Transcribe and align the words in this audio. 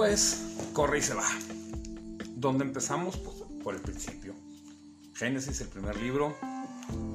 Pues 0.00 0.56
corre 0.72 1.00
y 1.00 1.02
se 1.02 1.12
va. 1.12 1.26
¿Dónde 2.34 2.64
empezamos? 2.64 3.18
Pues 3.18 3.36
por 3.62 3.74
el 3.74 3.82
principio. 3.82 4.32
Génesis, 5.12 5.60
el 5.60 5.68
primer 5.68 5.94
libro, 6.00 6.34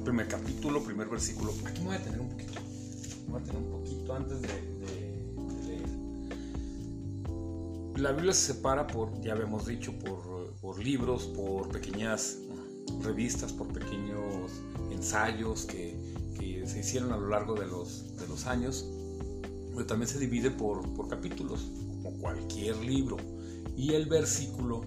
primer 0.04 0.28
capítulo, 0.28 0.84
primer 0.84 1.08
versículo. 1.08 1.52
Aquí 1.66 1.80
me 1.80 1.86
voy 1.88 1.96
a 1.96 2.04
tener 2.04 2.20
un 2.20 2.28
poquito. 2.28 2.52
Me 3.26 3.32
voy 3.32 3.40
a 3.40 3.44
tener 3.44 3.60
un 3.60 3.70
poquito 3.72 4.14
antes 4.14 4.40
de, 4.40 4.48
de- 4.48 5.34
de 5.52 5.64
leer. 5.66 5.88
La 7.96 8.12
Biblia 8.12 8.32
se 8.32 8.52
separa 8.54 8.86
por, 8.86 9.20
ya 9.20 9.32
habíamos 9.32 9.66
dicho, 9.66 9.92
por, 9.98 10.54
por 10.60 10.78
libros, 10.78 11.24
por 11.24 11.68
pequeñas 11.70 12.36
revistas, 13.00 13.52
por 13.52 13.66
pequeños 13.66 14.52
ensayos 14.92 15.64
que, 15.64 15.98
que 16.38 16.64
se 16.68 16.78
hicieron 16.78 17.10
a 17.12 17.16
lo 17.16 17.30
largo 17.30 17.54
de 17.54 17.66
los, 17.66 18.16
de 18.16 18.28
los 18.28 18.46
años. 18.46 18.86
Pero 19.74 19.86
también 19.86 20.08
se 20.08 20.20
divide 20.20 20.52
por, 20.52 20.88
por 20.94 21.08
capítulos, 21.08 21.68
cualquier 22.26 22.76
libro. 22.78 23.16
Y 23.76 23.94
el 23.94 24.06
versículo 24.06 24.84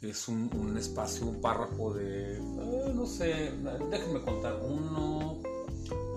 es 0.00 0.28
un, 0.28 0.76
espacio, 0.78 1.26
un 1.26 1.40
párrafo 1.40 1.92
de, 1.92 2.36
eh, 2.36 2.92
no 2.94 3.04
sé, 3.04 3.52
déjenme 3.90 4.20
contar, 4.22 4.60
uno, 4.62 5.40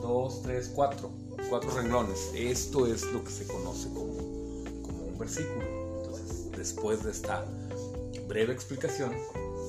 dos, 0.02 0.44
tres, 0.44 0.72
cuatro, 0.76 1.10
cuatro 1.50 1.72
renglones. 1.72 2.32
Esto 2.36 2.86
es 2.86 3.12
lo 3.12 3.24
que 3.24 3.32
se 3.32 3.48
conoce 3.48 3.90
como, 3.90 4.18
como 4.84 5.06
un 5.08 5.18
versículo. 5.18 5.64
Entonces, 6.04 6.52
después 6.52 7.04
de 7.04 7.12
esta 7.12 7.44
breve 8.28 8.54
explicación, 8.54 9.16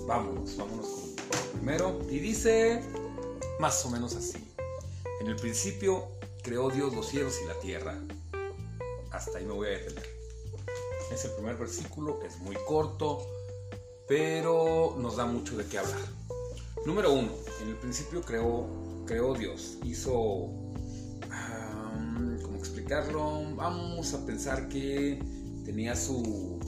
vámonos, 0.07 0.57
vámonos 0.59 0.87
con 0.87 1.39
el 1.39 1.49
primero. 1.55 2.01
Y 2.11 2.19
dice 2.19 2.83
más 3.61 3.83
o 3.87 3.91
menos 3.91 4.15
así. 4.15 4.39
En 5.23 5.29
el 5.29 5.37
principio 5.37 6.09
creó 6.43 6.69
Dios 6.69 6.95
los 6.95 7.07
cielos 7.07 7.35
y 7.43 7.47
la 7.47 7.55
tierra. 7.61 7.99
Hasta 9.11 9.39
ahí 9.39 9.47
me 9.47 9.53
voy 9.53 9.69
a 9.69 9.71
detener. 9.71 10.22
Es 11.13 11.27
el 11.27 11.33
primer 11.33 11.57
versículo, 11.57 12.23
es 12.23 12.39
muy 12.41 12.57
corto, 12.67 13.27
pero 14.09 14.97
nos 14.99 15.17
da 15.17 15.27
mucho 15.27 15.57
de 15.57 15.67
qué 15.67 15.79
hablar. 15.79 16.01
Número 16.87 17.13
uno, 17.13 17.29
en 17.61 17.69
el 17.69 17.77
principio 17.77 18.23
creó, 18.23 18.67
creó 19.07 19.35
Dios, 19.35 19.79
hizo, 19.85 20.13
¿cómo 22.43 22.57
explicarlo? 22.59 23.43
Vamos 23.55 24.15
a 24.15 24.25
pensar 24.25 24.69
que 24.69 25.23
tenía 25.65 25.95
su, 25.95 26.59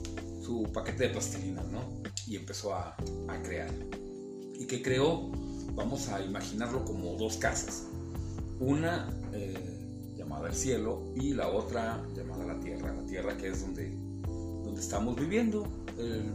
su 0.43 0.63
paquete 0.71 1.07
de 1.07 1.09
plastilina, 1.09 1.63
¿no? 1.63 2.03
Y 2.27 2.35
empezó 2.35 2.75
a, 2.75 2.95
a 3.27 3.41
crear. 3.41 3.73
¿Y 4.53 4.67
que 4.67 4.81
creó? 4.81 5.31
Vamos 5.73 6.07
a 6.09 6.21
imaginarlo 6.21 6.85
como 6.85 7.15
dos 7.15 7.37
casas. 7.37 7.87
Una 8.59 9.09
eh, 9.33 10.13
llamada 10.15 10.47
el 10.47 10.55
cielo 10.55 11.11
y 11.15 11.33
la 11.33 11.49
otra 11.49 12.01
llamada 12.15 12.45
la 12.45 12.59
tierra. 12.59 12.93
La 12.93 13.05
tierra 13.05 13.35
que 13.35 13.49
es 13.49 13.61
donde, 13.61 14.04
donde 14.75 14.81
estamos 14.81 15.15
viviendo. 15.15 15.65
El, 15.97 16.33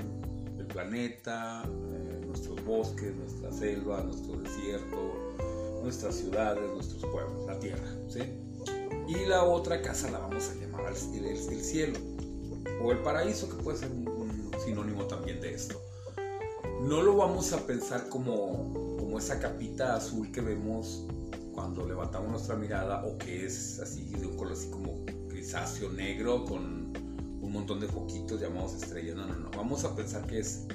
el 0.59 0.67
planeta, 0.67 1.63
eh, 1.67 2.25
nuestros 2.27 2.65
bosques, 2.65 3.15
nuestra 3.15 3.53
selva, 3.53 4.03
nuestro 4.03 4.39
desierto, 4.39 4.97
nuestras 5.83 6.15
ciudades, 6.15 6.63
nuestros 6.73 7.03
pueblos, 7.13 7.47
la 7.47 7.59
tierra. 7.59 7.85
¿sí? 8.09 8.21
Y 9.09 9.27
la 9.27 9.45
otra 9.45 9.83
casa 9.83 10.11
la 10.11 10.21
vamos 10.21 10.49
a 10.49 10.55
llamar 10.55 10.85
el, 10.91 11.25
el- 11.27 11.37
el 11.53 11.63
cielo. 11.63 11.99
O 12.83 12.93
el 12.93 12.99
paraíso, 13.03 13.47
que 13.51 13.63
puede 13.63 13.77
ser 13.77 13.91
un, 13.91 14.09
un 14.09 14.51
sinónimo 14.65 15.05
también 15.05 15.39
de 15.43 15.53
esto. 15.53 15.79
No 16.83 17.03
lo 17.03 17.15
vamos 17.17 17.53
a 17.53 17.67
pensar 17.67 18.09
como, 18.09 18.97
como 18.99 19.19
esa 19.19 19.39
capita 19.39 19.97
azul 19.97 20.33
que 20.33 20.41
vemos 20.41 21.05
cuando 21.53 21.87
levantamos 21.87 22.31
nuestra 22.31 22.57
mirada 22.57 23.05
o 23.05 23.19
que 23.19 23.45
es 23.45 23.79
así 23.81 24.05
de 24.19 24.27
un 24.27 24.37
color 24.37 24.55
así 24.55 24.71
como 24.71 25.05
grisáceo 25.29 25.91
negro 25.93 26.45
con 26.47 26.80
un 27.51 27.55
montón 27.55 27.81
de 27.81 27.89
foquitos 27.89 28.41
llamados 28.41 28.75
estrellas. 28.75 29.17
No, 29.17 29.27
no, 29.27 29.35
no. 29.35 29.51
Vamos 29.51 29.83
a 29.83 29.97
pensar 29.97 30.25
que 30.25 30.39
es 30.39 30.67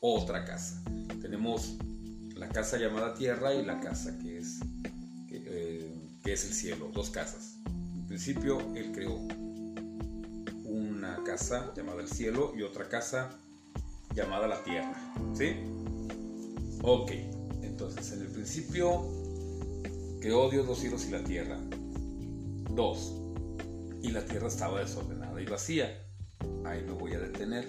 otra 0.00 0.44
casa. 0.44 0.82
Tenemos 1.20 1.76
la 2.34 2.48
casa 2.48 2.76
llamada 2.76 3.14
tierra 3.14 3.54
y 3.54 3.64
la 3.64 3.78
casa 3.78 4.18
que 4.18 4.38
es, 4.38 4.58
que, 5.28 5.44
eh, 5.46 6.18
que 6.24 6.32
es 6.32 6.44
el 6.44 6.54
cielo. 6.54 6.90
Dos 6.92 7.10
casas. 7.10 7.54
En 7.66 8.04
principio 8.08 8.58
él 8.74 8.90
creó 8.92 9.14
una 10.64 11.22
casa 11.24 11.72
llamada 11.76 12.02
el 12.02 12.08
cielo 12.08 12.52
y 12.56 12.62
otra 12.62 12.88
casa 12.88 13.30
llamada 14.12 14.48
la 14.48 14.60
tierra. 14.64 15.14
¿Sí? 15.34 15.52
Ok. 16.82 17.12
Entonces 17.62 18.10
en 18.10 18.22
el 18.22 18.28
principio 18.28 19.06
creó 20.20 20.50
Dios 20.50 20.66
los 20.66 20.80
cielos 20.80 21.06
y 21.06 21.10
la 21.10 21.22
tierra. 21.22 21.60
Dos. 22.74 23.14
Y 24.02 24.10
la 24.10 24.24
tierra 24.24 24.48
estaba 24.48 24.80
desordenada 24.80 25.21
y 25.40 25.46
vacía. 25.46 26.06
Ahí 26.64 26.82
me 26.82 26.92
voy 26.92 27.14
a 27.14 27.20
detener. 27.20 27.68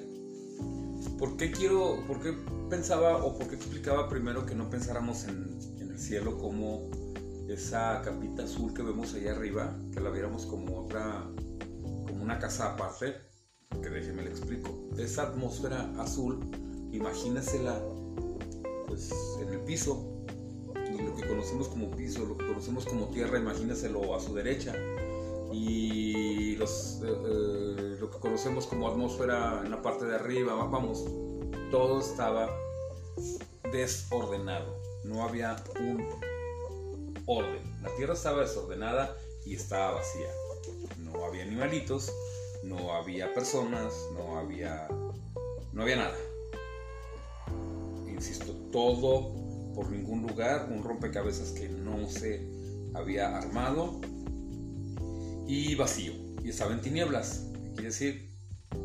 ¿Por 1.18 1.38
qué 1.38 1.51
quiero, 1.51 2.03
por 2.07 2.22
qué 2.22 2.34
pensaba 2.69 3.24
o 3.24 3.38
por 3.38 3.47
qué 3.47 3.56
explicaba 3.56 4.09
primero 4.09 4.46
que 4.46 4.56
no 4.56 4.69
pensáramos 4.69 5.25
en, 5.25 5.59
en 5.79 5.91
el 5.91 6.00
cielo 6.00 6.38
como 6.38 6.90
esa 7.50 8.02
capita 8.03 8.44
azul 8.44 8.73
que 8.73 8.81
vemos 8.81 9.13
allá 9.13 9.31
arriba, 9.31 9.78
que 9.94 10.00
la 10.00 10.09
viéramos 10.09 10.46
como 10.46 10.79
otra, 10.79 11.29
como 12.07 12.23
una 12.23 12.40
casa 12.40 12.73
aparte? 12.73 13.16
Que 13.81 13.90
déjenme 13.90 14.23
le 14.23 14.29
explico. 14.29 14.90
Esa 14.97 15.23
atmósfera 15.23 15.91
azul, 16.00 16.40
imagínasela 16.91 17.81
pues 18.88 19.12
en 19.41 19.50
el 19.50 19.59
piso, 19.62 20.23
y 20.94 21.02
lo 21.02 21.16
que 21.16 21.28
conocemos 21.28 21.68
como 21.68 21.90
piso, 21.91 22.25
lo 22.25 22.38
que 22.38 22.46
conocemos 22.46 22.85
como 22.85 23.07
tierra, 23.07 23.40
imagínaselo 23.40 24.16
a 24.16 24.19
su 24.19 24.34
derecha. 24.34 24.73
Y 25.53 26.56
los, 26.56 27.00
eh, 27.03 27.08
eh, 27.08 27.97
lo 28.00 28.09
que 28.09 28.19
conocemos 28.19 28.66
como 28.66 28.88
atmósfera 28.90 29.62
en 29.64 29.69
la 29.72 29.81
parte 29.81 30.06
de 30.06 30.16
arriba, 30.16 30.56
va- 30.56 30.66
vamos, 30.66 31.06
todo 31.69 32.00
estaba 32.02 32.50
desordenado. 33.72 34.75
No 35.03 35.24
había 35.24 35.56
un 35.80 36.08
orden. 37.28 37.62
La 37.84 37.94
tierra 37.96 38.14
estaba 38.14 38.41
desordenada 38.41 39.16
y 39.46 39.56
estaba 39.56 39.91
vacía. 39.96 40.28
No 40.97 41.24
había 41.25 41.44
animalitos, 41.44 42.12
no 42.64 42.94
había 42.94 43.34
personas, 43.34 43.94
no 44.16 44.38
había, 44.40 44.88
no 45.72 45.81
había 45.84 45.97
nada. 45.97 46.18
Insisto, 48.08 48.53
todo 48.72 49.34
por 49.75 49.90
ningún 49.90 50.24
lugar, 50.28 50.68
un 50.72 50.84
rompecabezas 50.84 51.52
que 51.52 51.68
no 51.70 52.08
se 52.09 52.47
había 52.94 53.38
armado 53.38 54.00
y 55.47 55.75
vacío. 55.75 56.13
Y 56.43 56.49
estaba 56.49 56.73
en 56.73 56.81
tinieblas, 56.81 57.47
quiere 57.73 57.89
decir 57.89 58.29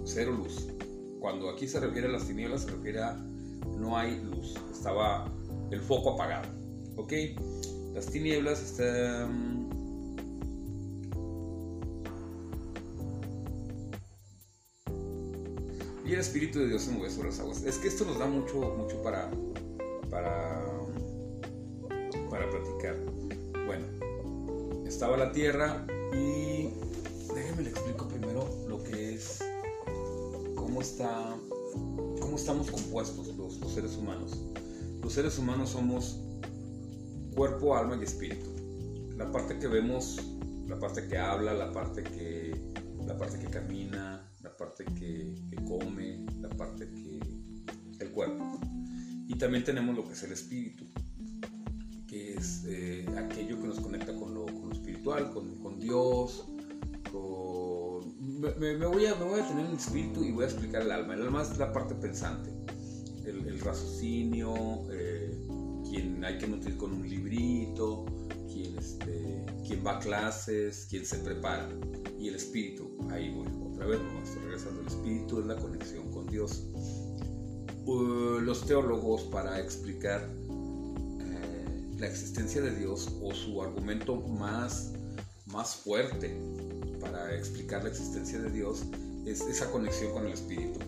cero 0.05 0.33
luz. 0.33 0.69
Cuando 1.21 1.51
aquí 1.51 1.67
se 1.67 1.81
refiere 1.81 2.09
a 2.09 2.11
las 2.11 2.27
tinieblas, 2.27 2.63
se 2.63 2.71
refiere 2.71 3.03
a 3.03 3.15
no 3.79 3.97
hay 3.97 4.21
luz. 4.21 4.55
Estaba 4.73 5.31
el 5.71 5.81
foco 5.81 6.15
apagado. 6.15 6.49
¿Ok? 6.97 7.13
Las 7.95 8.07
tinieblas 8.07 8.63
están. 8.63 9.69
Y 16.07 16.15
el 16.15 16.21
Espíritu 16.21 16.61
de 16.61 16.69
Dios 16.69 16.83
se 16.83 16.91
mueve 16.91 17.11
sobre 17.11 17.29
las 17.29 17.41
aguas. 17.41 17.63
Es 17.65 17.77
que 17.79 17.89
esto 17.89 18.05
nos 18.07 18.19
da 18.19 18.27
mucho, 18.27 18.75
mucho 18.79 19.03
para, 19.03 19.31
para, 20.11 20.65
para 22.31 22.51
platicar. 22.51 22.97
Bueno, 23.67 24.87
estaba 24.87 25.19
la 25.19 25.33
tierra 25.33 25.87
y 26.13 26.71
déjenme 27.35 27.63
le 27.63 27.71
explico 27.71 28.09
primero 28.09 28.49
lo 28.69 28.83
que 28.83 29.15
es, 29.15 29.39
cómo 30.55 30.81
está, 30.81 31.37
cómo 32.21 32.37
estamos 32.37 32.71
compuestos 32.71 33.35
los, 33.37 33.73
seres 33.73 33.97
humanos. 33.97 34.39
Los 35.03 35.13
seres 35.13 35.39
humanos 35.39 35.71
somos 35.71 36.21
cuerpo, 37.35 37.77
alma 37.77 37.97
y 38.01 38.05
espíritu. 38.05 38.51
La 39.17 39.31
parte 39.31 39.59
que 39.59 39.67
vemos, 39.67 40.21
la 40.67 40.79
parte 40.79 41.07
que 41.09 41.19
habla, 41.19 41.55
la 41.55 41.73
parte 41.73 42.03
que, 42.03 42.55
la 43.07 43.17
parte 43.17 43.39
que 43.39 43.47
camina, 43.47 44.29
la 44.43 44.57
parte 44.57 44.85
que, 44.85 45.35
que 45.51 45.57
come, 45.65 46.27
la 46.41 46.49
parte 46.51 46.89
que 46.91 47.21
el 48.01 48.11
cuerpo. 48.11 48.61
Y 49.27 49.35
también 49.35 49.65
tenemos 49.65 49.97
lo 49.97 50.07
que 50.07 50.13
es 50.13 50.23
el 50.23 50.33
espíritu, 50.33 50.85
que 52.07 52.35
es 52.35 52.65
eh, 52.67 53.07
aquello 53.19 53.61
que 53.61 53.69
nos 53.69 53.81
conecta 53.81 54.15
con 54.17 54.35
lo, 54.35 54.47
con 54.47 54.71
lo 54.71 54.75
espiritual, 54.75 55.31
con 55.33 55.59
Dios. 55.79 56.45
Me, 58.59 58.87
voy 58.87 59.07
a, 59.07 59.15
me 59.17 59.41
a 59.41 59.49
tener 59.49 59.67
el 59.67 59.75
espíritu 59.75 60.23
y 60.23 60.33
voy 60.33 60.45
a 60.45 60.47
explicar 60.47 60.83
el 60.83 60.93
alma. 60.93 61.15
El 61.15 61.23
alma 61.23 61.43
es 61.43 61.59
la 61.59 61.73
parte 61.73 61.95
pensante, 61.95 62.51
el, 63.25 63.59
raciocinio, 63.61 64.55
eh, 64.93 65.37
quien 65.89 66.25
hay 66.25 66.39
que 66.39 66.47
nutrir 66.47 66.77
con 66.77 66.93
un 66.93 67.09
librito, 67.09 68.07
quien, 68.47 68.79
este, 68.79 69.45
quien 69.67 69.85
va 69.85 69.97
a 69.97 69.99
clases, 69.99 70.87
quien 70.89 71.05
se 71.05 71.19
prepara. 71.19 71.69
Y 72.19 72.29
el 72.29 72.37
espíritu, 72.37 72.97
ahí 73.11 73.31
voy, 73.35 73.49
otra 73.73 73.87
vez, 73.87 74.01
estoy 74.25 74.43
regresando. 74.43 74.81
El 74.83 74.87
espíritu 74.89 75.41
es 75.41 75.47
la 75.47 75.57
conexión 75.57 76.11
con 76.13 76.27
Dios. 76.27 76.65
Uh, 77.87 78.41
los 78.41 78.67
teólogos, 78.67 79.23
para 79.23 79.59
explicar 79.61 80.29
eh, 81.21 81.91
la 81.99 82.07
existencia 82.07 82.61
de 82.61 82.75
Dios 82.77 83.17
o 83.23 83.33
su 83.33 83.63
argumento 83.63 84.17
más, 84.17 84.93
más 85.53 85.77
fuerte 85.77 86.37
para 87.01 87.35
explicar 87.35 87.83
la 87.83 87.91
existencia 87.91 88.41
de 88.41 88.51
Dios 88.51 88.85
es 89.25 89.41
esa 89.43 89.71
conexión 89.71 90.13
con 90.13 90.27
el 90.27 90.33
espíritu. 90.33 90.81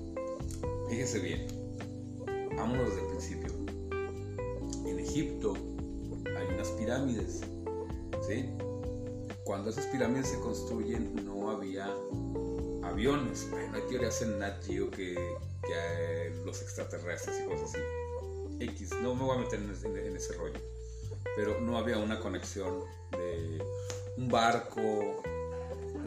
Fíjese 0.89 1.21
bien, 1.21 1.47
vámonos 2.57 2.89
desde 2.89 3.01
el 3.03 3.07
principio. 3.09 3.53
En 4.87 4.99
Egipto 4.99 5.55
hay 6.27 6.47
unas 6.55 6.69
pirámides, 6.71 7.41
¿sí? 8.27 8.51
Cuando 9.45 9.71
esas 9.71 9.87
pirámides 9.87 10.29
se 10.29 10.41
construyen 10.41 11.25
no 11.25 11.51
había 11.51 11.87
aviones. 12.83 13.49
Bueno, 13.51 13.77
hay 13.77 13.83
teorías 13.89 14.21
en 14.23 14.39
Nat 14.39 14.62
Geo 14.65 14.91
que, 14.91 15.15
que 15.62 16.33
los 16.45 16.61
extraterrestres 16.62 17.41
y 17.41 17.49
cosas 17.49 17.71
así. 17.71 18.65
X, 18.65 18.91
no 19.03 19.15
me 19.15 19.25
voy 19.25 19.39
a 19.39 19.41
meter 19.41 19.61
en 19.61 20.17
ese 20.17 20.35
rollo. 20.35 20.61
Pero 21.37 21.61
no 21.61 21.79
había 21.79 21.99
una 21.99 22.21
conexión 22.21 22.85
de 23.12 23.62
un 24.20 24.28
barco, 24.28 25.22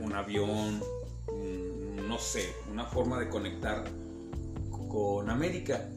un 0.02 0.14
avión, 0.14 0.80
no 2.08 2.20
sé, 2.20 2.46
una 2.72 2.86
forma 2.86 3.20
de 3.20 3.28
conectar 3.28 3.84
con 4.88 5.30
América. 5.30 5.90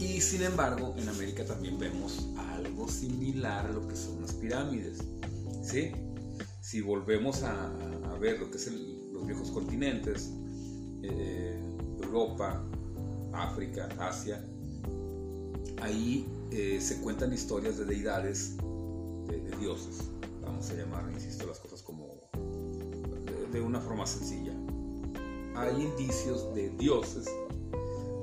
Y 0.00 0.20
sin 0.20 0.42
embargo, 0.42 0.94
en 0.98 1.08
América 1.08 1.44
también 1.44 1.78
vemos 1.78 2.28
algo 2.36 2.88
similar 2.88 3.66
a 3.66 3.72
lo 3.72 3.86
que 3.86 3.94
son 3.94 4.20
las 4.20 4.32
pirámides. 4.32 4.98
¿sí? 5.62 5.92
Si 6.60 6.80
volvemos 6.80 7.42
a, 7.44 7.70
ver 8.20 8.38
lo 8.38 8.50
que 8.50 8.58
son 8.58 8.74
los 9.14 9.26
viejos 9.26 9.50
continentes, 9.50 10.30
eh, 11.02 11.58
Europa, 12.02 12.62
África, 13.32 13.88
Asia, 13.98 14.44
ahí 15.80 16.28
eh, 16.50 16.78
se 16.82 17.00
cuentan 17.00 17.32
historias 17.32 17.78
de 17.78 17.86
deidades, 17.86 18.58
de, 19.26 19.40
de 19.40 19.56
dioses 19.56 20.10
vamos 20.60 20.72
a 20.72 20.74
llamar, 20.74 21.10
insisto, 21.10 21.46
las 21.46 21.58
cosas 21.58 21.80
como 21.80 22.06
de, 23.50 23.60
una 23.62 23.80
forma 23.80 24.06
sencilla. 24.06 24.52
Hay 25.56 25.80
indicios 25.80 26.54
de 26.54 26.68
dioses 26.70 27.26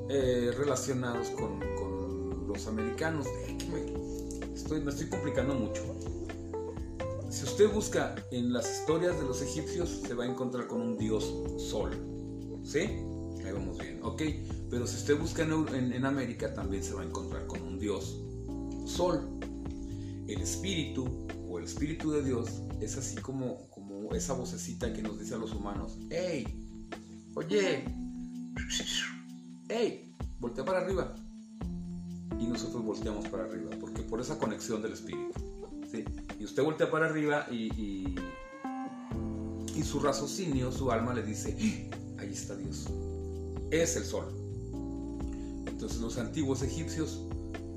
eh, 0.10 0.51
relacionados 0.56 1.30
con, 1.31 1.66
los 2.48 2.68
americanos. 2.68 3.25
Me 3.72 4.54
estoy, 4.54 4.81
me 4.81 4.92
estoy 4.92 5.10
complicando 5.10 5.56
mucho. 5.56 5.81
Si 7.30 7.44
usted 7.44 7.74
busca 7.74 8.16
en 8.31 8.54
las 8.54 8.72
historias 8.72 9.19
de 9.19 9.25
los 9.25 9.42
egipcios, 9.42 9.89
se 10.07 10.13
va 10.13 10.24
a 10.24 10.28
encontrar 10.28 10.68
con 10.68 10.80
un 10.80 10.98
dios 10.98 11.34
sol. 11.57 11.92
¿Sí? 12.63 12.80
Ahí 12.80 13.51
vamos 13.51 13.80
bien. 13.80 14.00
Ok. 14.04 14.22
Pero 14.69 14.86
si 14.88 14.95
usted 14.95 15.19
busca 15.19 15.42
en, 15.42 15.92
en 15.92 16.06
América, 16.06 16.54
también 16.54 16.84
se 16.84 16.94
va 16.94 17.01
a 17.01 17.06
encontrar 17.06 17.48
con 17.48 17.62
un 17.63 17.80
dios 17.80 18.22
sol. 18.86 19.22
El 20.28 20.42
espíritu 20.42 21.26
Espíritu 21.68 22.12
de 22.12 22.24
Dios 22.24 22.62
es 22.80 22.98
así 22.98 23.18
como, 23.18 23.68
como 23.69 24.16
esa 24.16 24.31
vocecita 24.31 24.94
que 24.94 25.02
nos 25.02 25.19
dice 25.19 25.36
a 25.36 25.38
los 25.38 25.52
humanos, 25.52 25.98
¡Ey! 26.10 26.48
Oye, 27.36 27.84
¡Ey! 29.68 30.16
Voltea 30.40 30.64
para 30.64 30.80
arriba. 30.80 31.14
Y 32.40 32.48
nosotros 32.48 32.84
volteamos 32.84 33.28
para 33.28 33.44
arriba, 33.44 33.72
porque 33.81 34.02
por 34.02 34.22
esa 34.22 34.40
conexión 34.40 34.81
del 34.81 34.94
Espíritu. 34.94 35.34
¿sí? 35.92 36.06
Y 36.40 36.46
usted 36.46 36.64
voltea 36.64 36.90
para 36.90 37.08
arriba 37.08 37.46
y, 37.52 38.16
y, 39.75 39.84
su 39.84 40.00
raciocinio, 40.00 40.72
su 40.72 40.90
alma 40.90 41.13
le 41.13 41.24
dice, 41.24 41.90
ahí 42.18 42.31
está 42.31 42.56
Dios. 42.56 42.88
Es 43.72 43.98
el 43.98 44.06
sol. 44.06 44.25
Entonces 45.68 46.00
los 46.00 46.18
antiguos 46.18 46.63
egipcios 46.63 47.24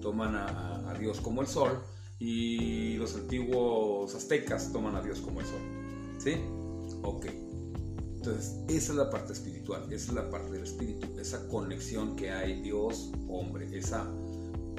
toman 0.01 0.37
a 0.37 0.95
Dios 0.99 1.21
como 1.21 1.41
el 1.41 1.49
sol 1.49 1.83
y 2.21 2.97
los 2.97 3.17
antiguos 3.17 4.15
aztecas 4.15 4.71
toman 4.73 4.95
a 4.95 5.01
Dios 5.01 5.21
como 5.21 5.41
el 5.41 5.47
sol. 5.47 5.61
¿Sí? 6.19 6.37
Ok. 7.03 7.27
Entonces, 8.17 8.57
esa 8.69 8.93
es 8.93 8.99
la 8.99 9.09
parte 9.09 9.33
espiritual, 9.33 9.91
esa 9.91 10.09
es 10.09 10.13
la 10.13 10.29
parte 10.29 10.53
del 10.53 10.65
espíritu, 10.65 11.19
esa 11.19 11.49
conexión 11.49 12.17
que 12.17 12.31
hay 12.31 12.61
Dios-hombre, 12.61 13.67
esa, 13.73 14.07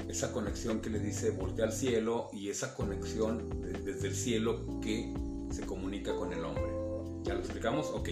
esa 0.08 0.32
conexión 0.32 0.80
que 0.80 0.90
le 0.90 1.00
dice 1.00 1.30
voltea 1.30 1.64
al 1.64 1.72
cielo 1.72 2.28
y 2.32 2.50
esa 2.50 2.76
conexión 2.76 3.50
desde 3.84 4.06
el 4.06 4.14
cielo 4.14 4.80
que 4.80 5.12
se 5.50 5.66
comunica 5.66 6.14
con 6.14 6.32
el 6.32 6.44
hombre. 6.44 6.70
¿Ya 7.24 7.34
lo 7.34 7.40
explicamos? 7.40 7.88
Ok. 7.88 8.10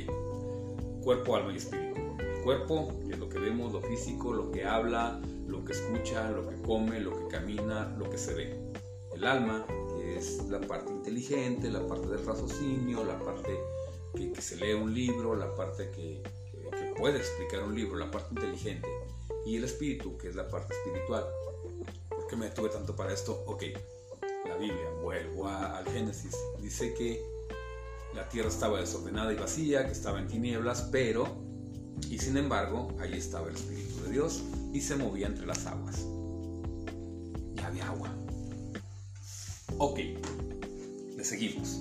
Cuerpo, 1.05 1.37
alma 1.37 1.53
y 1.53 1.59
espíritu. 1.59 2.01
El 2.19 2.43
cuerpo 2.43 3.01
es 3.09 3.17
lo 3.17 3.29
que 3.29 3.39
vemos, 3.39 3.73
lo 3.73 3.81
físico, 3.81 4.33
lo 4.33 4.51
que 4.51 4.65
habla, 4.65 5.21
lo 5.47 5.65
que 5.65 5.73
escucha, 5.73 6.29
lo 6.33 6.49
que 6.49 6.61
come, 6.63 6.99
lo 6.99 7.17
que 7.17 7.37
camina, 7.37 7.95
lo 7.97 8.11
que 8.11 8.19
se 8.19 8.35
ve 8.35 8.60
el 9.21 9.27
alma, 9.27 9.67
que 9.95 10.17
es 10.17 10.49
la 10.49 10.59
parte 10.63 10.91
inteligente, 10.91 11.71
la 11.71 11.87
parte 11.87 12.09
del 12.09 12.25
raciocinio, 12.25 13.05
la 13.05 13.19
parte 13.19 13.55
que, 14.15 14.41
se 14.41 14.57
lee 14.57 14.73
un 14.73 14.95
libro, 14.95 15.37
la 15.37 15.55
parte 15.55 15.91
que, 15.91 16.23
puede 16.97 17.19
explicar 17.19 17.63
un 17.63 17.75
libro, 17.75 17.99
la 17.99 18.11
parte 18.11 18.35
inteligente, 18.35 18.89
y 19.45 19.57
el 19.57 19.65
espíritu, 19.65 20.17
que 20.17 20.29
es 20.29 20.35
la 20.35 20.49
parte 20.49 20.75
espiritual. 20.75 21.25
¿Por 22.09 22.27
qué 22.29 22.37
me 22.37 22.47
detuve 22.47 22.71
tanto 22.71 22.97
para 22.97 23.13
esto? 23.13 23.45
Ok, 23.47 23.65
la 24.47 24.57
Biblia, 24.57 24.91
vuelvo 25.03 25.49
al 25.49 25.85
Génesis, 25.87 26.35
dice 26.59 26.95
que 26.95 27.23
la 28.15 28.27
tierra 28.31 28.49
estaba 28.49 28.81
desordenada 28.81 29.33
y 29.35 29.37
vacía, 29.37 29.85
que 29.85 29.93
estaba 29.93 30.19
en 30.19 30.29
tinieblas, 30.29 30.89
pero, 30.91 31.27
y 32.09 32.19
sin 32.19 32.39
embargo, 32.39 32.89
ahí 33.01 33.19
estaba 33.19 33.49
el 33.49 33.55
Espíritu 33.55 34.03
de 34.05 34.13
Dios 34.13 34.43
y 34.73 34.81
se 34.81 34.97
movía 34.97 35.27
entre 35.27 35.45
las 35.45 35.67
aguas. 35.67 36.07
Ok, 39.83 39.99
le 41.17 41.25
seguimos. 41.25 41.81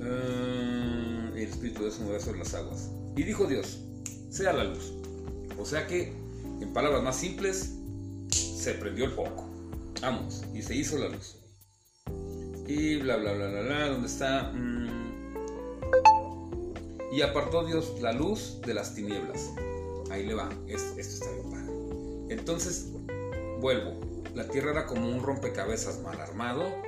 Ah, 0.00 1.32
el 1.34 1.48
Espíritu 1.48 1.78
de 1.80 1.86
Dios 1.86 1.94
se 1.94 2.04
mueve 2.04 2.20
sobre 2.20 2.38
las 2.38 2.54
aguas. 2.54 2.90
Y 3.16 3.24
dijo 3.24 3.44
Dios, 3.46 3.80
sea 4.30 4.52
la 4.52 4.62
luz. 4.62 4.92
O 5.58 5.64
sea 5.64 5.88
que, 5.88 6.12
en 6.60 6.72
palabras 6.72 7.02
más 7.02 7.16
simples, 7.16 7.74
se 8.30 8.74
prendió 8.74 9.06
el 9.06 9.10
foco. 9.10 9.48
Vamos, 10.00 10.44
y 10.54 10.62
se 10.62 10.76
hizo 10.76 10.96
la 10.96 11.08
luz. 11.08 11.34
Y 12.68 12.98
bla, 12.98 13.16
bla, 13.16 13.32
bla, 13.32 13.48
bla, 13.48 13.62
bla, 13.62 13.88
¿dónde 13.88 14.06
está? 14.06 14.52
Mm. 14.52 15.34
Y 17.10 17.22
apartó 17.22 17.66
Dios 17.66 18.00
la 18.00 18.12
luz 18.12 18.60
de 18.64 18.74
las 18.74 18.94
tinieblas. 18.94 19.50
Ahí 20.12 20.24
le 20.24 20.34
va, 20.34 20.50
esto 20.68 21.00
está 21.00 21.32
bien 21.32 21.50
padre. 21.50 21.72
Entonces, 22.28 22.92
vuelvo. 23.60 23.98
La 24.36 24.46
tierra 24.46 24.70
era 24.70 24.86
como 24.86 25.08
un 25.08 25.20
rompecabezas 25.20 26.00
mal 26.00 26.20
armado 26.20 26.86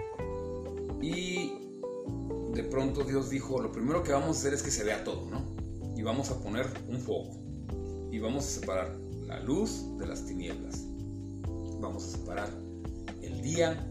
y 1.00 1.52
de 2.54 2.64
pronto 2.64 3.04
Dios 3.04 3.30
dijo, 3.30 3.60
lo 3.60 3.72
primero 3.72 4.02
que 4.02 4.12
vamos 4.12 4.36
a 4.36 4.40
hacer 4.40 4.54
es 4.54 4.62
que 4.62 4.70
se 4.70 4.84
vea 4.84 5.04
todo, 5.04 5.30
¿no? 5.30 5.44
Y 5.96 6.02
vamos 6.02 6.30
a 6.30 6.40
poner 6.40 6.66
un 6.88 7.00
foco. 7.00 7.38
Y 8.10 8.18
vamos 8.18 8.44
a 8.44 8.60
separar 8.60 8.96
la 9.26 9.40
luz 9.40 9.96
de 9.98 10.06
las 10.06 10.26
tinieblas. 10.26 10.84
Vamos 11.80 12.04
a 12.04 12.18
separar 12.18 12.50
el 13.22 13.40
día 13.42 13.86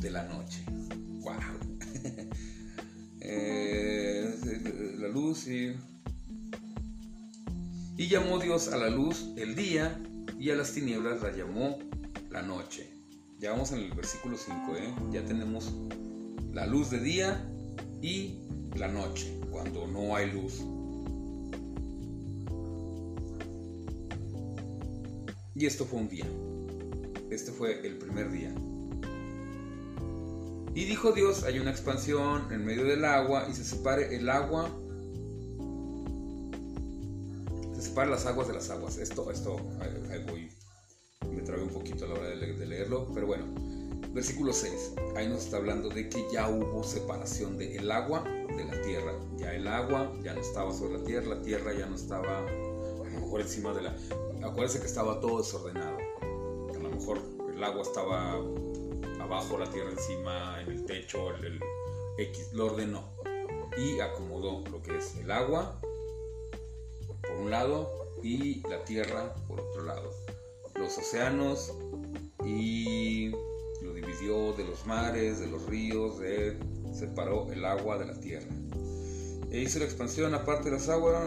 de 0.00 0.10
la 0.10 0.24
noche. 0.24 0.64
¡Wow! 1.20 1.34
Eh, 3.20 4.96
la 4.98 5.08
luz 5.08 5.48
y... 5.48 5.74
Y 7.98 8.08
llamó 8.08 8.38
Dios 8.38 8.68
a 8.68 8.78
la 8.78 8.88
luz 8.88 9.32
el 9.36 9.54
día 9.54 10.00
y 10.38 10.50
a 10.50 10.54
las 10.54 10.72
tinieblas 10.72 11.20
la 11.20 11.36
llamó 11.36 11.78
la 12.30 12.40
noche. 12.40 12.97
Ya 13.38 13.52
vamos 13.52 13.70
en 13.70 13.78
el 13.78 13.92
versículo 13.92 14.36
5, 14.36 14.76
¿eh? 14.76 14.94
ya 15.12 15.24
tenemos 15.24 15.72
la 16.52 16.66
luz 16.66 16.90
de 16.90 16.98
día 16.98 17.48
y 18.02 18.40
la 18.74 18.88
noche, 18.88 19.32
cuando 19.52 19.86
no 19.86 20.16
hay 20.16 20.32
luz. 20.32 20.60
Y 25.54 25.66
esto 25.66 25.84
fue 25.84 26.00
un 26.00 26.08
día. 26.08 26.26
Este 27.30 27.52
fue 27.52 27.86
el 27.86 27.96
primer 27.98 28.32
día. 28.32 28.52
Y 30.74 30.84
dijo 30.84 31.12
Dios, 31.12 31.44
hay 31.44 31.60
una 31.60 31.70
expansión 31.70 32.52
en 32.52 32.64
medio 32.64 32.84
del 32.84 33.04
agua 33.04 33.46
y 33.48 33.54
se 33.54 33.64
separe 33.64 34.16
el 34.16 34.28
agua. 34.30 34.68
Se 37.76 37.82
separa 37.82 38.10
las 38.10 38.26
aguas 38.26 38.48
de 38.48 38.54
las 38.54 38.68
aguas. 38.70 38.98
Esto, 38.98 39.30
esto, 39.30 39.58
ahí 39.80 40.24
voy 40.28 40.57
a 41.92 42.06
la 42.06 42.14
hora 42.14 42.28
de, 42.28 42.66
leerlo, 42.66 43.08
pero 43.14 43.26
bueno, 43.26 43.44
versículo 44.12 44.52
6, 44.52 44.92
ahí 45.16 45.26
nos 45.26 45.44
está 45.44 45.56
hablando 45.56 45.88
de 45.88 46.08
que 46.08 46.26
ya 46.30 46.48
hubo 46.48 46.84
separación 46.84 47.56
del 47.56 47.78
el 47.78 47.90
agua 47.90 48.24
de 48.24 48.64
la 48.64 48.80
tierra, 48.82 49.14
ya 49.38 49.54
el 49.54 49.66
agua 49.66 50.12
ya 50.22 50.34
no 50.34 50.40
estaba 50.40 50.72
sobre 50.72 50.98
la 50.98 51.04
tierra, 51.04 51.36
la 51.36 51.42
tierra 51.42 51.72
ya 51.72 51.86
no 51.86 51.94
estaba 51.96 52.40
a 52.40 52.50
lo 52.50 53.20
mejor 53.20 53.40
encima 53.40 53.72
de 53.72 53.82
la... 53.82 53.96
Acuérdense 54.42 54.80
que 54.80 54.86
estaba 54.86 55.20
todo 55.20 55.38
desordenado, 55.38 55.96
a 56.20 56.78
lo 56.78 56.90
mejor 56.90 57.20
el 57.54 57.64
agua 57.64 57.82
estaba 57.82 58.34
abajo, 59.20 59.58
la 59.58 59.70
tierra 59.70 59.90
encima, 59.90 60.60
en 60.60 60.70
el 60.72 60.84
techo, 60.84 61.30
lo 62.52 62.66
ordenó. 62.66 63.08
Y 63.76 64.00
acomodó 64.00 64.62
lo 64.70 64.82
que 64.82 64.98
es 64.98 65.16
el 65.16 65.30
agua 65.30 65.80
por 67.22 67.36
un 67.36 67.50
lado 67.50 67.88
y 68.22 68.60
la 68.68 68.84
tierra 68.84 69.34
por 69.46 69.60
otro 69.60 69.82
lado 69.84 70.10
los 70.88 70.96
océanos 70.96 71.74
y 72.46 73.28
lo 73.82 73.92
dividió 73.92 74.54
de 74.54 74.64
los 74.64 74.86
mares, 74.86 75.38
de 75.38 75.46
los 75.46 75.66
ríos, 75.66 76.18
de, 76.18 76.58
separó 76.94 77.52
el 77.52 77.62
agua 77.66 77.98
de 77.98 78.06
la 78.06 78.18
tierra. 78.18 78.48
E 79.50 79.60
hizo 79.60 79.80
la 79.80 79.84
expansión 79.84 80.32
aparte 80.34 80.70
de 80.70 80.76
las 80.76 80.88
aguas. 80.88 81.22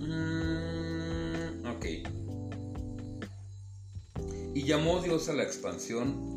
Mm, 0.00 1.64
ok. 1.68 1.86
Y 4.54 4.64
llamó 4.64 5.00
Dios 5.00 5.28
a 5.28 5.34
la 5.34 5.44
expansión. 5.44 6.32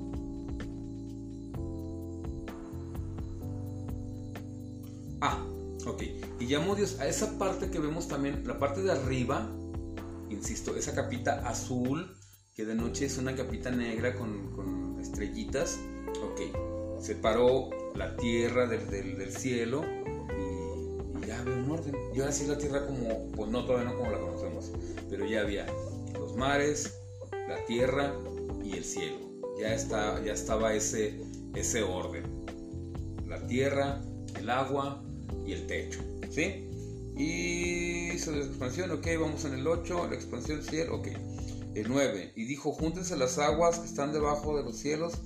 Ah, 5.19 5.43
ok. 5.87 6.03
Y 6.39 6.45
llamó 6.45 6.75
Dios 6.75 6.99
a 6.99 7.07
esa 7.07 7.39
parte 7.39 7.71
que 7.71 7.79
vemos 7.79 8.07
también, 8.07 8.45
la 8.45 8.59
parte 8.59 8.83
de 8.83 8.91
arriba, 8.91 9.49
insisto, 10.29 10.75
esa 10.75 10.93
capita 10.93 11.47
azul, 11.47 12.15
que 12.55 12.65
de 12.65 12.73
noche 12.73 13.05
es 13.05 13.17
una 13.17 13.35
capita 13.35 13.69
negra 13.69 14.15
con, 14.15 14.97
estrellitas. 14.99 15.79
Ok. 16.23 17.01
Separó 17.01 17.69
la 17.95 18.15
tierra 18.15 18.65
del, 18.65 19.17
del 19.17 19.31
cielo 19.31 19.83
ya 21.25 21.39
había 21.39 21.55
un 21.55 21.69
orden. 21.69 21.95
Y 22.13 22.19
ahora 22.19 22.31
sí 22.31 22.45
la 22.47 22.57
tierra 22.57 22.85
como, 22.85 23.31
pues 23.31 23.49
no, 23.49 23.65
todavía 23.65 23.89
no 23.89 23.97
como 23.97 24.11
la 24.11 24.19
conocemos, 24.19 24.71
pero 25.09 25.25
ya 25.25 25.41
había 25.41 25.65
los 26.13 26.35
mares, 26.35 26.99
la 27.47 27.63
tierra 27.65 28.13
y 28.63 28.73
el 28.73 28.83
cielo. 28.83 29.17
Ya, 29.59 29.73
está, 29.73 30.23
ya 30.23 30.33
estaba 30.33 30.73
ese, 30.73 31.19
ese 31.55 31.83
orden. 31.83 32.23
La 33.27 33.45
tierra, 33.47 34.01
el 34.37 34.49
agua 34.49 35.03
y 35.45 35.53
el 35.53 35.67
techo. 35.67 35.99
¿Sí? 36.29 36.69
Y 37.17 38.17
sobre 38.19 38.39
la 38.39 38.45
expansión, 38.45 38.91
ok, 38.91 39.07
vamos 39.19 39.45
en 39.45 39.53
el 39.53 39.67
8, 39.67 40.07
la 40.09 40.15
expansión 40.15 40.61
cielo, 40.61 40.97
ok. 40.97 41.07
El 41.75 41.89
9, 41.89 42.31
y 42.37 42.45
dijo, 42.45 42.71
júntense 42.71 43.17
las 43.17 43.37
aguas 43.37 43.79
que 43.79 43.85
están 43.85 44.13
debajo 44.13 44.57
de 44.57 44.63
los 44.63 44.77
cielos. 44.77 45.21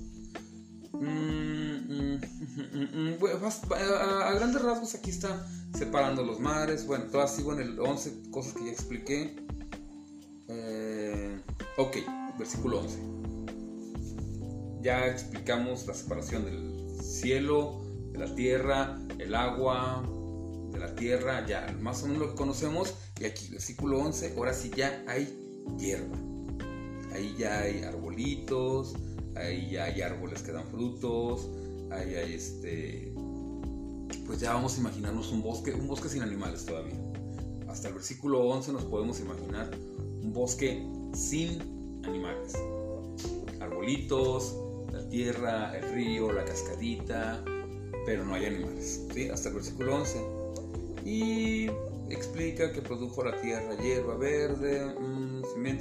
Mm, 0.92 0.98
mm, 0.98 2.20
mm, 3.20 3.24
a 3.24 4.32
grandes 4.34 4.60
rasgos 4.60 4.96
aquí 4.96 5.10
está 5.10 5.46
separando 5.78 6.24
los 6.24 6.40
mares, 6.40 6.86
bueno, 6.86 7.04
todas 7.04 7.36
sigo 7.36 7.52
en 7.52 7.60
el 7.60 7.78
11, 7.78 8.30
cosas 8.32 8.54
que 8.54 8.64
ya 8.64 8.72
expliqué. 8.72 9.36
Eh, 10.48 11.40
ok, 11.76 11.96
versículo 12.36 12.80
11. 12.80 12.98
Ya 14.82 15.06
explicamos 15.06 15.86
la 15.86 15.94
separación 15.94 16.44
del 16.44 17.00
cielo, 17.00 17.80
de 18.12 18.18
la 18.18 18.34
tierra, 18.34 18.98
el 19.18 19.36
agua, 19.36 20.02
de 20.72 20.80
la 20.80 20.94
tierra, 20.96 21.46
ya 21.46 21.72
más 21.80 22.02
o 22.02 22.06
menos 22.08 22.22
lo 22.22 22.30
que 22.30 22.36
conocemos. 22.36 22.94
Y 23.20 23.24
aquí, 23.26 23.50
versículo 23.50 24.00
11, 24.00 24.34
ahora 24.36 24.52
sí 24.52 24.72
ya 24.74 25.04
hay 25.06 25.38
hierba. 25.78 26.29
Ahí 27.12 27.34
ya 27.38 27.60
hay 27.60 27.82
arbolitos, 27.82 28.94
ahí 29.36 29.70
ya 29.70 29.84
hay 29.84 30.00
árboles 30.02 30.42
que 30.42 30.52
dan 30.52 30.66
frutos, 30.66 31.48
ahí 31.90 32.14
hay 32.14 32.34
este 32.34 33.12
pues 34.26 34.38
ya 34.38 34.52
vamos 34.52 34.76
a 34.76 34.80
imaginarnos 34.80 35.32
un 35.32 35.42
bosque, 35.42 35.72
un 35.72 35.88
bosque 35.88 36.08
sin 36.08 36.22
animales 36.22 36.64
todavía. 36.64 36.94
Hasta 37.68 37.88
el 37.88 37.94
versículo 37.94 38.46
11 38.48 38.72
nos 38.72 38.84
podemos 38.84 39.18
imaginar 39.18 39.70
un 40.22 40.32
bosque 40.32 40.86
sin 41.14 41.60
animales. 42.04 42.54
Arbolitos, 43.60 44.56
la 44.92 45.08
tierra, 45.08 45.76
el 45.76 45.94
río, 45.94 46.30
la 46.30 46.44
cascadita, 46.44 47.42
pero 48.06 48.24
no 48.24 48.34
hay 48.34 48.46
animales. 48.46 49.06
¿sí? 49.12 49.28
Hasta 49.28 49.48
el 49.48 49.56
versículo 49.56 49.96
11. 49.96 50.20
Y 51.04 51.66
explica 52.10 52.72
que 52.72 52.82
produjo 52.82 53.24
la 53.24 53.40
tierra 53.40 53.74
hierba 53.82 54.16
verde, 54.16 54.94
mmm, 54.98 55.29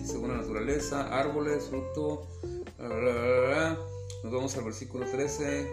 según 0.06 0.30
la 0.30 0.38
naturaleza, 0.38 1.08
árboles, 1.16 1.66
fruto. 1.66 2.28
Nos 2.80 4.34
vamos 4.34 4.56
al 4.58 4.64
versículo 4.64 5.06
13. 5.06 5.70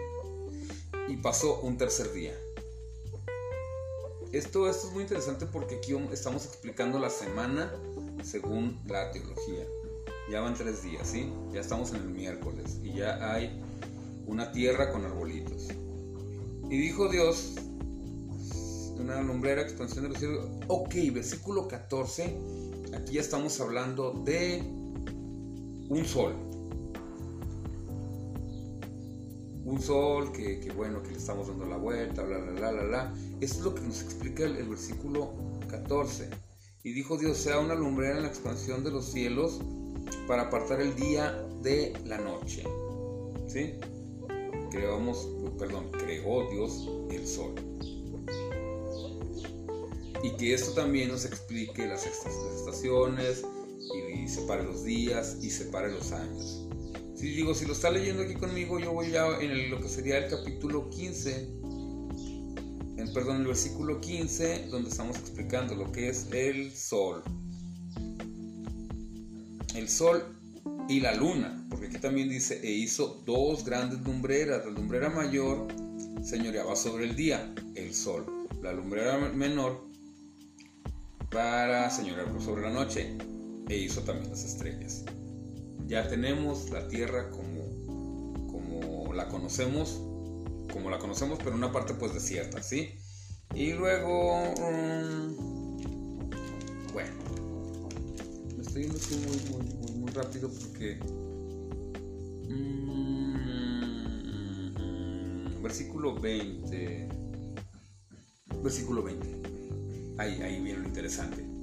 Y 1.07 1.17
pasó 1.17 1.59
un 1.61 1.77
tercer 1.77 2.11
día. 2.13 2.33
Esto, 4.31 4.69
esto 4.69 4.87
es 4.87 4.93
muy 4.93 5.03
interesante 5.03 5.45
porque 5.45 5.75
aquí 5.75 5.95
estamos 6.11 6.45
explicando 6.45 6.99
la 6.99 7.09
semana 7.09 7.73
según 8.23 8.79
la 8.87 9.11
teología. 9.11 9.65
Ya 10.29 10.41
van 10.41 10.53
tres 10.53 10.83
días, 10.83 11.07
¿sí? 11.07 11.31
Ya 11.53 11.61
estamos 11.61 11.91
en 11.91 11.97
el 11.97 12.09
miércoles 12.09 12.79
y 12.83 12.93
ya 12.93 13.33
hay 13.33 13.61
una 14.25 14.51
tierra 14.51 14.91
con 14.91 15.05
arbolitos. 15.05 15.69
Y 16.69 16.77
dijo 16.77 17.07
Dios, 17.07 17.53
una 18.99 19.21
lumbrera, 19.21 19.61
expansión 19.61 20.03
de 20.03 20.09
los 20.09 20.19
cielos. 20.19 20.49
Ok, 20.67 20.93
versículo 21.13 21.67
14, 21.69 22.37
aquí 22.97 23.13
ya 23.13 23.21
estamos 23.21 23.59
hablando 23.61 24.11
de 24.25 24.61
un 25.89 26.05
sol. 26.05 26.33
un 29.67 29.81
sol 29.81 30.31
que, 30.31 30.71
bueno, 30.77 31.03
que 31.03 31.11
le 31.11 31.17
estamos 31.17 31.49
dando 31.49 31.65
la 31.65 31.75
vuelta, 31.75 32.23
bla, 32.23 32.37
bla, 32.37 32.51
bla, 32.53 32.71
bla, 32.71 32.83
bla. 32.83 33.13
Esto 33.41 33.57
es 33.57 33.63
lo 33.65 33.75
que 33.75 33.81
nos 33.81 34.01
explica 34.01 34.45
el, 34.45 34.69
versículo 34.69 35.29
14. 35.67 36.29
Y 36.83 36.93
dijo 36.93 37.17
Dios, 37.17 37.37
sea 37.37 37.59
una 37.59 37.75
lumbrera 37.75 38.15
en 38.15 38.21
la 38.21 38.29
expansión 38.29 38.85
de 38.85 38.91
los 38.91 39.11
cielos 39.11 39.59
para 40.25 40.43
apartar 40.43 40.79
el 40.79 40.95
día 40.95 41.33
de 41.61 41.91
la 42.05 42.17
noche. 42.17 42.63
¿Sí? 43.47 43.73
Creamos, 44.71 45.27
perdón, 45.59 45.91
creó 45.91 46.49
Dios 46.49 46.89
el 47.11 47.27
sol. 47.27 47.53
Y 50.23 50.31
que 50.37 50.53
esto 50.53 50.71
también 50.73 51.09
nos 51.09 51.25
explique 51.25 51.87
las 51.87 52.05
estaciones 52.05 53.43
y 53.95 54.27
separe 54.27 54.63
los 54.63 54.83
días 54.83 55.37
y 55.41 55.49
separe 55.49 55.91
los 55.91 56.11
años. 56.11 56.67
Si 57.15 57.27
digo, 57.29 57.55
si 57.55 57.65
lo 57.65 57.73
está 57.73 57.89
leyendo 57.89 58.23
aquí 58.23 58.35
conmigo, 58.35 58.79
yo 58.79 58.93
voy 58.93 59.11
ya 59.11 59.25
en 59.39 59.71
lo 59.71 59.81
que 59.81 59.89
sería 59.89 60.19
el 60.19 60.29
capítulo 60.29 60.89
15, 60.89 61.49
en, 62.97 63.13
perdón, 63.13 63.37
el 63.37 63.47
versículo 63.47 63.99
15, 63.99 64.67
donde 64.69 64.89
estamos 64.89 65.17
explicando 65.17 65.75
lo 65.75 65.91
que 65.91 66.09
es 66.09 66.27
el 66.31 66.71
sol. 66.75 67.23
El 69.73 69.89
sol 69.89 70.23
y 70.89 70.99
la 70.99 71.15
luna, 71.15 71.65
porque 71.69 71.87
aquí 71.87 71.97
también 71.97 72.29
dice, 72.29 72.59
e 72.63 72.71
hizo 72.71 73.23
dos 73.25 73.65
grandes 73.65 73.99
lumbreras. 74.01 74.65
La 74.65 74.71
lumbrera 74.71 75.09
mayor 75.09 75.67
señoreaba 76.23 76.75
sobre 76.75 77.05
el 77.05 77.15
día, 77.15 77.53
el 77.75 77.93
sol. 77.93 78.25
La 78.61 78.73
lumbrera 78.73 79.17
menor 79.17 79.87
para 81.29 81.89
señorear 81.89 82.27
sobre 82.41 82.63
la 82.63 82.71
noche, 82.71 83.17
e 83.69 83.77
hizo 83.77 84.01
también 84.01 84.29
las 84.29 84.43
estrellas 84.43 85.03
ya 85.87 86.07
tenemos 86.07 86.69
la 86.69 86.87
Tierra 86.87 87.29
como, 87.29 87.63
como 88.47 89.13
la 89.13 89.27
conocemos, 89.29 90.01
como 90.71 90.89
la 90.89 90.99
conocemos, 90.99 91.39
pero 91.41 91.55
una 91.55 91.71
parte 91.71 91.93
pues 91.93 92.13
desierta, 92.13 92.61
¿sí? 92.61 92.99
Y 93.55 93.71
luego, 93.71 94.35
mm, 94.59 95.35
bueno, 96.91 97.13
me 98.55 98.61
estoy 98.61 98.83
yendo 98.83 98.97
así 98.97 99.15
muy, 99.15 99.37
muy, 99.49 99.63
muy, 99.93 100.11
rápido 100.11 100.51
porque... 100.51 100.99
Mm, 102.49 102.97
versículo 105.63 106.19
20. 106.19 107.07
Versículo 108.61 109.03
20. 109.03 109.36
Ahí, 110.17 110.59
viene 110.61 110.79
lo 110.79 110.87
interesante 110.87 111.57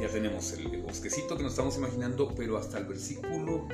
ya 0.00 0.08
tenemos 0.08 0.52
el, 0.52 0.82
bosquecito 0.82 1.36
que 1.36 1.42
nos 1.42 1.52
estamos 1.52 1.76
imaginando, 1.76 2.34
pero 2.36 2.58
hasta 2.58 2.78
el 2.78 2.84
versículo 2.84 3.66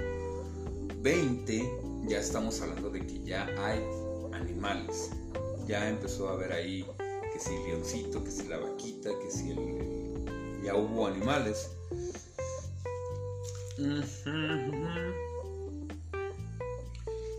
20 1.00 1.71
ya 2.07 2.19
estamos 2.19 2.61
hablando 2.61 2.90
de 2.90 3.04
que 3.04 3.25
ya 3.25 3.47
hay 3.59 3.81
animales. 4.33 5.11
Ya 5.66 5.88
empezó 5.88 6.28
a 6.28 6.35
haber 6.35 6.52
ahí 6.52 6.87
que 7.33 7.40
si 7.40 7.54
el 7.54 7.64
leoncito, 7.64 8.23
que 8.23 8.31
si 8.31 8.47
la 8.47 8.59
vaquita, 8.59 9.11
que 9.19 9.31
si 9.31 9.50
el, 9.50 10.62
ya 10.64 10.76
hubo 10.76 11.07
animales. 11.07 11.71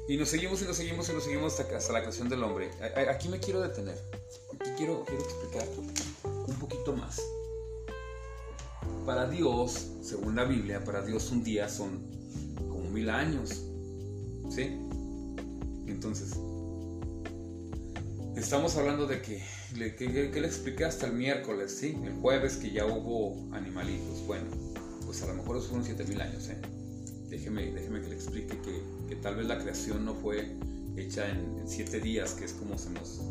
Y 0.08 0.18
nos 0.18 0.28
seguimos 0.28 0.62
y 0.62 0.66
nos 0.66 0.76
seguimos 0.76 1.10
y 1.10 1.14
nos 1.14 1.24
seguimos 1.24 1.60
hasta, 1.60 1.78
hasta 1.78 1.94
la 1.94 2.02
creación 2.02 2.28
del 2.28 2.44
hombre. 2.44 2.70
Aquí 3.10 3.30
me 3.30 3.40
quiero 3.40 3.62
detener. 3.62 3.98
Aquí 4.60 4.72
quiero, 4.78 5.06
quiero 5.06 5.24
explicar 5.24 5.66
más 6.96 7.22
para 9.06 9.30
Dios, 9.30 9.88
según 10.02 10.36
la 10.36 10.46
Biblia, 10.46 10.84
para 10.84 11.02
Dios 11.02 11.32
un 11.32 11.44
día 11.44 11.70
son 11.70 12.00
como 12.70 12.90
mil 12.90 13.10
años. 13.10 13.64
¿Sí? 14.50 14.78
Entonces, 15.88 16.38
estamos 18.36 18.76
hablando 18.78 19.08
de 19.08 19.22
que, 19.22 19.42
que, 19.98 20.32
le 20.34 20.48
expliqué 20.48 20.86
hasta 20.86 21.08
el 21.08 21.14
miércoles, 21.14 21.76
¿sí? 21.80 21.98
El 22.04 22.14
jueves 22.14 22.58
que 22.58 22.72
ya 22.72 22.86
hubo 22.86 23.54
animalitos. 23.54 24.26
Bueno, 24.28 24.46
pues 25.06 25.22
a 25.24 25.28
lo 25.28 25.36
mejor 25.36 25.62
fueron 25.62 25.84
siete 25.84 26.06
mil 26.06 26.22
años, 26.22 26.48
¿eh? 26.50 26.58
Déjeme, 27.30 27.72
déjeme 27.72 28.02
que 28.02 28.10
le 28.10 28.16
explique 28.16 28.60
que, 28.62 28.84
que, 29.10 29.16
tal 29.16 29.36
vez 29.36 29.48
la 29.48 29.60
creación 29.60 30.06
no 30.06 30.14
fue 30.14 30.56
hecha 30.98 31.30
en, 31.30 31.58
en, 31.60 31.68
siete 31.68 32.00
días, 32.00 32.34
que 32.34 32.46
es 32.46 32.54
como 32.54 32.78
se 32.78 32.92
nos 32.92 33.22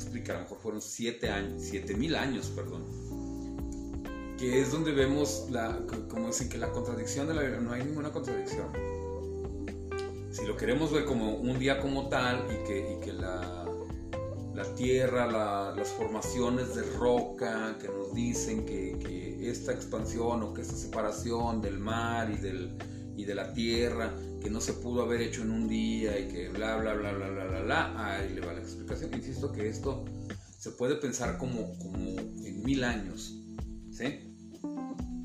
explica, 0.00 0.32
a 0.32 0.36
lo 0.36 0.42
mejor 0.42 0.58
fueron 0.58 0.82
siete 0.82 1.30
años, 1.30 1.62
siete 1.62 1.94
mil 1.94 2.16
años, 2.16 2.50
perdón 2.54 2.84
que 4.40 4.58
es 4.58 4.72
donde 4.72 4.92
vemos 4.92 5.48
la, 5.50 5.78
como 6.08 6.28
dicen 6.28 6.48
que 6.48 6.56
la 6.56 6.72
contradicción 6.72 7.28
de 7.28 7.34
la 7.34 7.42
Biblia, 7.42 7.60
no 7.60 7.72
hay 7.72 7.84
ninguna 7.84 8.10
contradicción. 8.10 8.68
Si 10.32 10.46
lo 10.46 10.56
queremos 10.56 10.90
ver 10.90 11.04
como 11.04 11.34
un 11.34 11.58
día 11.58 11.78
como 11.78 12.08
tal 12.08 12.46
y 12.50 12.66
que, 12.66 12.98
que 13.04 13.12
la, 13.12 13.66
la 14.54 14.74
tierra, 14.76 15.26
las 15.76 15.88
formaciones 15.88 16.74
de 16.74 16.82
roca 16.96 17.76
que 17.78 17.88
nos 17.88 18.14
dicen 18.14 18.64
que, 18.64 19.20
esta 19.42 19.72
expansión 19.72 20.42
o 20.42 20.54
que 20.54 20.62
esta 20.62 20.76
separación 20.76 21.60
del 21.60 21.78
mar 21.78 22.30
y, 22.30 22.36
del, 22.36 22.76
y 23.20 23.24
de 23.24 23.34
la 23.34 23.52
tierra, 23.52 24.14
que 24.42 24.50
no 24.50 24.60
se 24.60 24.72
pudo 24.74 25.02
haber 25.02 25.20
hecho 25.20 25.42
en 25.42 25.50
un 25.50 25.68
día 25.68 26.18
y 26.18 26.28
que 26.28 26.48
bla, 26.48 26.76
bla, 26.76 26.94
bla, 26.94 27.12
bla, 27.12 27.28
bla, 27.28 27.44
bla, 27.44 27.62
bla, 27.62 28.16
ahí 28.16 28.30
le 28.34 28.40
va 28.40 28.52
la 28.52 28.60
explicación. 28.60 29.10
Insisto 29.14 29.52
que 29.52 29.68
esto 29.68 30.04
se 30.58 30.70
puede 30.72 30.96
pensar 30.96 31.38
como, 31.38 31.78
como 31.78 32.18
en 32.18 32.62
mil 32.62 32.84
años, 32.84 33.34
¿sí? 33.90 34.26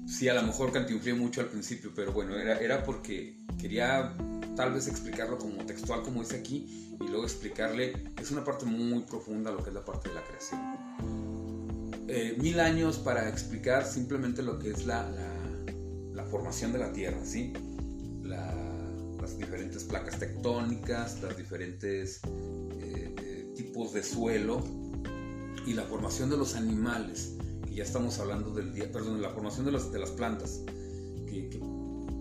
Sí, 0.08 0.30
a 0.30 0.34
lo 0.34 0.44
mejor 0.44 0.72
cantinflé 0.72 1.14
mucho 1.14 1.42
al 1.42 1.48
principio, 1.48 1.92
pero 1.96 2.14
bueno, 2.14 2.38
era, 2.38 2.60
era 2.60 2.84
porque 2.84 3.38
quería 3.60 4.14
tal 4.56 4.74
vez 4.74 4.88
explicarlo 4.88 5.38
como 5.38 5.66
textual, 5.66 6.04
como 6.04 6.22
dice 6.22 6.38
aquí, 6.38 6.98
y 7.00 7.08
luego 7.08 7.24
explicarle, 7.24 8.12
es 8.22 8.32
una 8.32 8.44
parte 8.44 8.66
muy 8.66 9.04
profunda 9.04 9.52
lo 9.52 9.64
que 9.64 9.70
es 9.70 9.74
la 9.74 9.84
parte 9.84 10.10
de 10.10 10.16
la 10.16 10.24
creación. 10.24 10.60
Eh, 12.08 12.38
mil 12.40 12.60
años 12.60 12.98
para 12.98 13.28
explicar 13.28 13.86
simplemente 13.86 14.44
lo 14.44 14.60
que 14.60 14.72
es 14.72 14.86
la, 14.86 15.10
la, 16.14 16.24
formación 16.25 16.74
de 16.74 16.80
la 16.80 16.92
Tierra, 16.92 17.20
¿sí? 17.24 17.54
Las 19.25 19.39
diferentes 19.39 19.84
placas 19.84 20.20
tectónicas, 20.20 21.20
los 21.20 21.36
diferentes 21.36 22.22
eh, 22.79 23.51
tipos 23.55 23.91
de 23.94 24.03
suelo 24.03 24.63
y 25.65 25.74
la 25.74 25.82
formación 25.82 26.29
de 26.29 26.38
los 26.38 26.53
animales, 26.53 27.36
que 27.65 27.74
ya 27.74 27.84
estamos 27.84 28.20
hablando 28.20 28.51
del 28.51 28.72
día, 28.72 28.91
perdón, 28.91 29.20
la 29.24 29.32
formación 29.32 29.65
de, 29.65 29.72
de 29.72 30.00
las 30.00 30.12
plantas, 30.12 30.62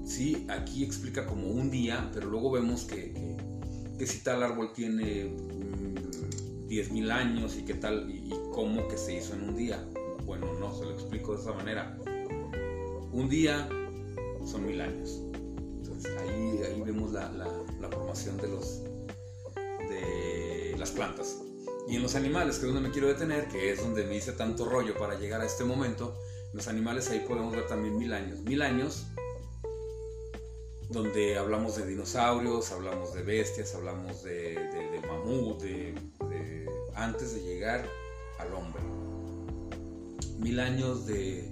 sí, 0.07 0.47
aquí 0.49 0.83
explica 0.83 1.27
como 1.27 1.49
un 1.49 1.71
día, 1.71 2.11
pero 2.15 2.31
luego 2.31 2.51
vemos 2.53 2.85
que, 2.85 3.13
que, 3.99 4.07
si 4.07 4.21
tal 4.21 4.43
árbol 4.43 4.73
tiene 4.73 5.27
10.000 6.69 6.91
mm, 6.91 7.11
años 7.11 7.55
y 7.59 7.67
qué 7.67 7.75
tal, 7.75 8.11
y, 8.11 8.31
cómo 8.51 8.89
que 8.89 8.97
se 8.97 9.19
hizo 9.19 9.35
en 9.35 9.43
un 9.51 9.57
día. 9.57 9.87
Bueno, 10.25 10.47
no, 10.59 10.75
se 10.75 10.85
lo 10.85 10.93
explico 10.93 11.35
de 11.35 11.43
esa 11.43 11.53
manera. 11.53 11.99
Un 13.13 13.29
día 13.29 13.69
son 14.47 14.67
mil 14.67 14.81
años. 14.81 15.24
Ahí, 16.67 16.81
vemos 16.81 17.13
la, 17.13 17.31
formación 17.91 18.37
de, 18.39 18.49
los, 18.49 18.83
de 19.55 20.77
las 20.79 20.91
plantas. 20.91 21.39
Y 21.89 21.97
en 21.97 22.03
los 22.03 22.15
animales, 22.15 22.59
que 22.59 22.67
es 22.67 22.73
donde 22.73 22.89
me 22.89 22.93
quiero 22.93 23.09
detener, 23.09 23.49
que 23.49 23.73
es 23.73 23.81
donde 23.81 24.05
me 24.05 24.17
hice 24.17 24.33
tanto 24.33 24.65
rollo 24.65 24.97
para 24.97 25.19
llegar 25.19 25.41
a 25.41 25.47
este 25.47 25.65
momento, 25.65 26.17
los 26.55 26.69
animales 26.69 27.11
ahí 27.11 27.25
podemos 27.27 27.53
ver 27.55 27.67
también 27.67 27.99
mil 27.99 28.13
años. 28.13 28.41
Mil 28.41 28.63
años 28.63 29.07
donde 30.89 31.37
hablamos 31.37 31.77
de 31.77 31.87
dinosaurios, 31.87 32.71
hablamos 32.73 33.15
de 33.15 33.23
bestias, 33.23 33.75
hablamos 33.75 34.23
de, 34.23 35.03
mamut, 35.07 35.61
de, 35.61 35.95
antes 36.95 37.35
de 37.35 37.43
llegar 37.43 37.87
al 38.39 38.53
hombre. 38.55 38.83
Mil 40.39 40.61
años 40.61 41.07
de, 41.07 41.51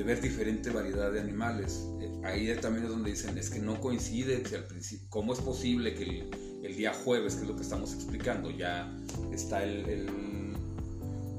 de 0.00 0.06
ver 0.06 0.22
diferente 0.22 0.70
variedad 0.70 1.12
de 1.12 1.20
animales. 1.20 1.86
Eh, 2.00 2.10
ahí 2.24 2.56
también 2.58 2.84
es 2.84 2.90
donde 2.90 3.10
dicen, 3.10 3.36
es 3.36 3.50
que 3.50 3.58
no 3.58 3.78
coincide, 3.82 4.38
principio, 4.66 5.06
¿cómo 5.10 5.34
es 5.34 5.40
posible 5.40 5.92
que 5.94 6.26
el, 6.62 6.74
día 6.74 6.94
jueves, 6.94 7.34
que 7.34 7.42
es 7.42 7.48
lo 7.48 7.54
que 7.54 7.62
estamos 7.62 7.92
explicando, 7.92 8.50
ya 8.50 8.90
está 9.30 9.62
el, 9.62 10.16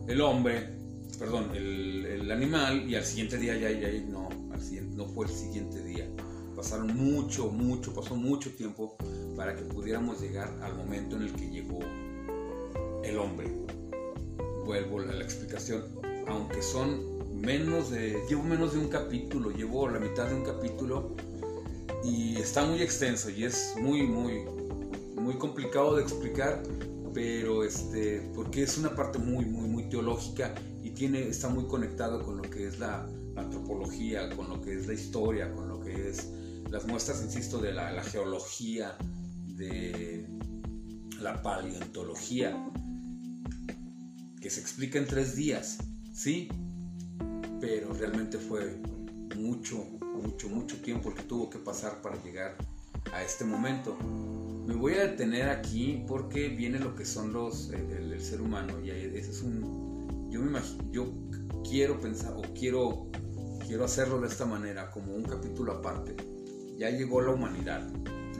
el, 0.08 0.22
hombre, 0.22 0.68
perdón, 1.18 1.50
el, 1.56 2.30
animal 2.32 2.88
y 2.88 2.94
al 2.94 3.04
siguiente 3.04 3.38
día 3.38 3.58
ya, 3.58 3.72
ya 3.72 3.90
no, 4.08 4.30
no 4.96 5.06
fue 5.08 5.26
el 5.26 5.32
siguiente 5.32 5.84
día. 5.84 6.08
Pasaron 6.56 6.96
mucho, 6.96 7.50
mucho, 7.50 7.96
pasó 7.96 8.16
mucho 8.16 8.52
tiempo 8.52 8.96
para 9.36 9.56
que 9.56 9.64
pudiéramos 9.64 10.22
llegar 10.22 10.56
al 10.62 10.76
momento 10.78 11.16
en 11.16 11.24
el 11.24 11.34
que 11.34 11.50
llegó 11.50 11.80
el 13.04 13.18
hombre. 13.18 13.52
Vuelvo 14.66 15.00
a 15.00 15.06
la 15.06 15.24
explicación. 15.24 15.84
Aunque 16.28 16.62
son 16.62 17.21
menos 17.42 17.92
de, 17.92 18.22
llevo 18.30 18.44
menos 18.44 18.74
de 18.74 18.80
un 18.80 18.88
capítulo, 18.88 19.52
llevo 19.52 19.90
la 19.90 20.00
mitad 20.00 20.28
de 20.28 20.36
un 20.36 20.44
capítulo 20.44 21.16
y 22.04 22.38
está 22.38 22.66
muy 22.66 22.82
extenso 22.82 23.30
y 23.30 23.44
es 23.44 23.74
muy, 23.80 24.04
muy, 24.04 24.44
muy 25.16 25.36
complicado 25.36 25.96
de 25.96 26.04
explicar, 26.04 26.64
pero 27.14 27.64
este, 27.64 28.22
porque 28.34 28.64
es 28.64 28.78
una 28.78 28.96
parte 28.96 29.20
muy, 29.20 29.46
muy, 29.46 29.68
muy 29.68 29.90
teológica 29.90 30.54
y 30.84 30.92
tiene, 30.92 31.28
está 31.28 31.50
muy 31.50 31.66
conectado 31.66 32.24
con 32.24 32.38
lo 32.38 32.44
que 32.44 32.68
es 32.68 32.80
la, 32.80 33.08
antropología, 33.36 34.30
con 34.36 34.50
lo 34.50 34.62
que 34.62 34.76
es 34.76 34.88
la 34.88 34.94
historia, 34.94 35.52
con 35.52 35.68
lo 35.68 35.80
que 35.80 36.10
es 36.10 36.30
las 36.70 36.86
muestras, 36.86 37.22
insisto, 37.22 37.60
de 37.60 37.74
la, 37.74 38.04
geología, 38.04 38.96
de 39.58 40.26
la 41.20 41.42
paleontología, 41.42 42.56
que 44.40 44.50
se 44.50 44.60
explica 44.60 45.00
en 45.00 45.08
tres 45.08 45.36
días, 45.36 45.80
¿sí? 46.14 46.50
Pero 47.62 47.94
realmente 47.94 48.38
fue 48.38 48.76
mucho, 49.38 49.86
mucho, 50.02 50.50
mucho 50.50 50.82
tiempo 50.82 51.14
que 51.14 51.24
tuvo 51.24 51.50
que 51.50 51.60
pasar 51.60 52.02
para 52.02 52.22
llegar 52.22 52.58
a 53.14 53.24
este 53.24 53.46
momento. 53.46 53.96
Me 54.68 54.76
voy 54.76 54.96
a 54.96 55.08
detener 55.08 55.50
aquí 55.50 56.04
porque 56.08 56.50
viene 56.50 56.80
lo 56.80 56.96
que 56.96 57.06
son 57.06 57.32
los, 57.32 57.70
el, 57.70 58.12
el 58.12 58.22
ser 58.22 58.42
humano 58.42 58.82
y 58.84 58.90
ese 58.90 59.32
es 59.32 59.42
un, 59.42 60.30
yo 60.30 60.42
me 60.42 60.48
imagino, 60.48 60.84
quiero 61.64 62.02
pensar 62.02 62.34
o 62.34 62.42
quiero 62.54 63.12
quiero 63.72 63.86
hacerlo 63.86 64.20
de 64.20 64.28
esta 64.28 64.46
manera, 64.46 64.92
como 64.92 65.14
un 65.16 65.24
capítulo 65.24 65.72
aparte. 65.72 66.14
Ya 66.78 66.90
llegó 66.90 67.22
la 67.22 67.32
humanidad, 67.32 67.90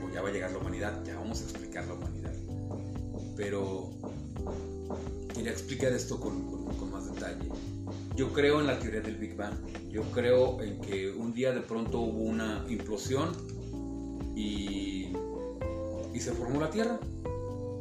o 0.04 0.12
ya 0.12 0.20
va 0.20 0.28
a 0.28 0.30
llegar 0.30 0.52
la 0.52 0.58
humanidad, 0.58 1.02
ya 1.06 1.16
vamos 1.16 1.40
a 1.40 1.44
explicar 1.44 1.86
la 1.86 1.94
humanidad. 1.94 2.34
Pero 3.34 3.92
quería 5.32 5.52
explicar 5.52 5.90
esto 5.94 6.20
con, 6.20 6.66
con, 6.76 6.90
más 6.90 7.06
detalle. 7.06 7.48
Yo 8.14 8.32
creo 8.32 8.60
en 8.60 8.66
la 8.66 8.78
teoría 8.78 9.00
del 9.00 9.16
Big 9.16 9.36
Bang. 9.36 9.54
Yo 9.90 10.02
creo 10.12 10.60
en 10.62 10.80
que 10.80 11.10
un 11.10 11.32
día 11.32 11.52
de 11.52 11.60
pronto 11.60 12.00
hubo 12.00 12.22
una 12.22 12.64
implosión 12.68 13.32
y, 14.36 15.12
y 16.12 16.20
se 16.20 16.32
formó 16.32 16.60
la 16.60 16.70
Tierra. 16.70 16.98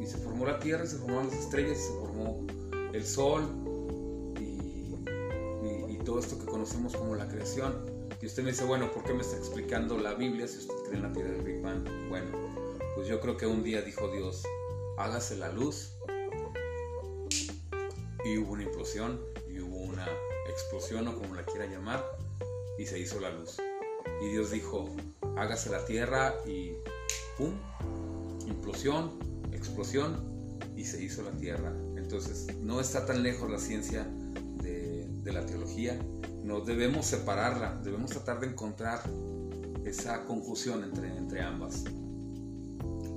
Y 0.02 0.06
se 0.06 0.18
formó 0.18 0.46
la 0.46 0.60
Tierra, 0.60 0.86
se 0.86 0.98
formaron 0.98 1.28
las 1.28 1.38
estrellas, 1.38 1.78
se 1.78 1.94
formó 1.94 2.46
el 2.94 3.06
Sol, 3.06 3.44
todo 6.04 6.20
esto 6.20 6.38
que 6.40 6.46
conocemos 6.46 6.96
como 6.96 7.16
la 7.16 7.28
creación. 7.28 7.76
Y 8.22 8.26
usted 8.26 8.44
me 8.44 8.52
dice, 8.52 8.66
bueno, 8.66 8.92
¿por 8.92 9.04
qué 9.04 9.14
me 9.14 9.22
está 9.22 9.38
explicando 9.38 9.98
la 9.98 10.14
Biblia 10.14 10.48
si 10.48 10.60
usted 10.60 10.76
cree 10.86 10.98
en 10.98 11.04
la 11.04 11.12
teoría 11.12 11.32
del 11.34 11.42
Big 11.42 11.62
Bang? 11.62 11.88
Bueno, 12.10 12.32
pues 12.96 13.08
yo 13.08 13.20
creo 13.20 13.38
que 13.38 13.48
un 13.48 13.64
día 13.64 13.82
dijo 13.82 14.08
Dios, 14.10 14.44
hágase 14.98 15.38
la 15.38 15.52
luz. 15.52 15.96
Y 18.24 18.38
hubo 18.38 18.54
una 18.54 18.64
implosión, 18.64 19.20
y 19.31 19.31
o 20.90 21.16
como 21.16 21.36
la 21.36 21.44
quiera 21.44 21.68
llamar, 21.68 22.04
y 22.78 22.86
se 22.86 23.00
hizo 23.00 23.20
la 23.20 23.32
luz. 23.32 23.58
Y 24.22 24.30
Dios 24.30 24.52
dijo, 24.52 24.90
hágase 25.38 25.70
la 25.70 25.86
tierra 25.86 26.34
y 26.46 26.74
¡pum! 27.38 27.54
Implosión, 28.48 29.12
explosión, 29.52 30.60
y 30.76 30.86
se 30.86 31.04
hizo 31.04 31.22
la 31.22 31.32
tierra. 31.32 31.72
Entonces, 31.98 32.48
no 32.58 32.80
está 32.80 33.06
tan 33.06 33.22
lejos 33.24 33.50
la 33.50 33.60
ciencia 33.60 34.04
de 34.04 35.32
la 35.32 35.46
teología, 35.46 36.00
no 36.44 36.62
debemos 36.62 37.06
separarla, 37.06 37.80
debemos 37.84 38.10
tratar 38.10 38.40
de 38.40 38.48
encontrar 38.48 39.04
esa 39.86 40.26
confusión 40.26 40.84
entre, 40.84 41.16
entre 41.16 41.42
ambas. 41.42 41.84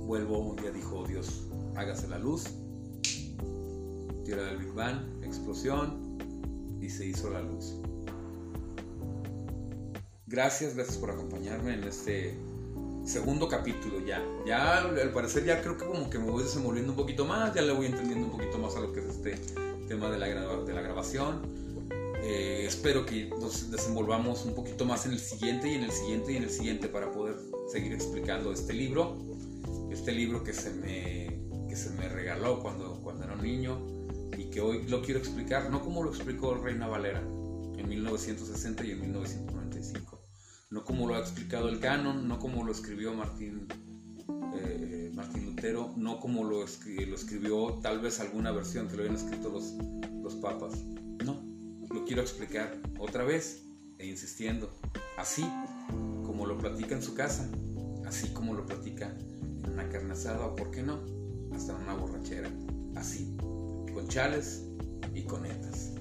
Vuelvo, 0.05 0.55
ya 0.63 0.69
dijo 0.69 1.03
Dios, 1.07 1.47
hágase 1.75 2.07
la 2.07 2.19
luz, 2.19 2.43
tierra 4.23 4.43
del 4.43 4.57
Big 4.59 4.73
Bang, 4.73 5.23
explosión, 5.23 6.04
y 6.85 6.89
se 6.89 7.05
hizo 7.05 7.29
la 7.29 7.41
luz. 7.41 7.75
Gracias, 10.27 10.75
gracias 10.75 10.97
por 10.97 11.11
acompañarme 11.11 11.73
en 11.73 11.83
este 11.83 12.35
segundo 13.05 13.47
capítulo 13.47 13.99
ya. 14.05 14.23
Ya 14.45 14.79
al 14.79 15.11
parecer 15.11 15.45
ya 15.45 15.61
creo 15.61 15.77
que 15.77 15.85
como 15.85 16.09
que 16.09 16.19
me 16.19 16.29
voy 16.29 16.43
desenvolviendo 16.43 16.91
un 16.91 16.97
poquito 16.97 17.25
más, 17.25 17.53
ya 17.53 17.61
le 17.61 17.73
voy 17.73 17.87
entendiendo 17.87 18.27
un 18.27 18.31
poquito 18.31 18.57
más 18.57 18.75
a 18.75 18.79
lo 18.79 18.93
que 18.93 18.99
es 18.99 19.07
este 19.07 19.37
tema 19.87 20.09
de 20.09 20.17
la, 20.17 20.27
de 20.27 20.73
la 20.73 20.81
grabación. 20.81 21.41
Eh, 22.23 22.65
espero 22.65 23.05
que 23.05 23.29
nos 23.29 23.69
desenvolvamos 23.69 24.45
un 24.45 24.55
poquito 24.55 24.85
más 24.85 25.05
en 25.05 25.11
el 25.11 25.19
siguiente 25.19 25.69
y 25.69 25.75
en 25.75 25.83
el 25.83 25.91
siguiente 25.91 26.33
y 26.33 26.37
en 26.37 26.43
el 26.43 26.49
siguiente 26.49 26.87
para 26.87 27.11
poder 27.11 27.35
seguir 27.71 27.93
explicando 27.93 28.51
este 28.51 28.73
libro. 28.73 29.17
Este 29.91 30.11
libro 30.11 30.43
que 30.43 30.53
se 30.53 30.71
me, 30.71 31.67
que 31.69 31.75
se 31.75 31.91
me 31.91 32.09
regaló 32.09 32.59
cuando, 32.59 32.99
cuando 33.01 33.23
era 33.23 33.33
un 33.33 33.43
niño 33.43 33.94
que 34.55 34.61
hoy 34.61 34.87
lo 34.87 35.01
quiero 35.01 35.19
explicar, 35.19 35.69
no 35.69 35.81
como 35.81 36.01
lo 36.01 36.11
explicó 36.11 36.55
Reina 36.55 36.87
Valera 36.87 37.19
en 37.19 37.89
1960 37.89 38.85
y 38.85 38.91
en 38.91 39.01
1995, 39.01 40.21
no 40.69 40.85
como 40.85 41.09
lo 41.09 41.15
ha 41.15 41.19
explicado 41.19 41.67
el 41.67 41.81
canon, 41.81 42.25
no 42.29 42.39
como 42.39 42.63
lo 42.63 42.71
escribió 42.71 43.13
Martín, 43.13 43.67
eh, 44.55 45.11
Lutero, 45.43 45.93
no 45.97 46.21
como 46.21 46.45
lo, 46.45 46.59
lo 46.61 47.15
escribió 47.15 47.79
tal 47.81 47.99
vez 47.99 48.21
alguna 48.21 48.53
versión 48.53 48.87
que 48.87 48.95
lo 48.95 49.03
habían 49.03 49.17
escrito 49.17 49.49
los, 49.49 49.73
los 50.23 50.35
papas. 50.35 50.73
No, 51.25 51.43
lo 51.93 52.05
quiero 52.05 52.21
explicar 52.21 52.79
otra 52.97 53.25
vez 53.25 53.65
e 53.97 54.07
insistiendo, 54.07 54.73
así 55.17 55.45
como 56.25 56.45
lo 56.45 56.57
platica 56.57 56.95
en 56.95 57.03
su 57.03 57.13
casa, 57.13 57.45
así 58.05 58.29
como 58.29 58.53
lo 58.53 58.65
platica 58.65 59.13
en 59.65 59.69
una 59.69 59.89
carne 59.89 60.13
asada 60.13 60.45
o, 60.45 60.55
¿por 60.55 60.71
qué 60.71 60.81
no?, 60.81 61.01
hasta 61.53 61.75
una 61.75 61.93
borrachera, 61.93 62.49
así, 62.95 63.35
con 64.05 64.13
chales 64.13 64.63
y 65.15 65.23
conetas. 65.23 65.94